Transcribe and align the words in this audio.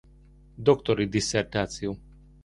Doktori 0.63 1.07
disszertáció. 1.07 1.97